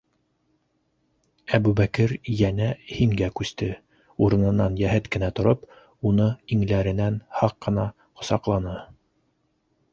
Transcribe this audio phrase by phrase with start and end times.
[1.57, 3.69] -Әбүбәкер йәнә «һин»гә күсте,
[4.27, 5.69] урынынан йәһәт кенә тороп,
[6.13, 8.79] уны иңләренән һаҡ ҡына ҡосаҡланы.